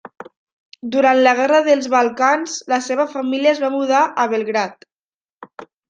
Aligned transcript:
Durant 0.95 1.19
la 1.27 1.33
Guerra 1.41 1.59
dels 1.67 1.89
Balcans 1.95 2.57
la 2.75 2.79
seva 2.89 3.07
família 3.13 3.55
es 3.55 3.63
va 3.67 3.73
mudar 3.79 4.01
a 4.05 4.29
Belgrad. 4.37 4.93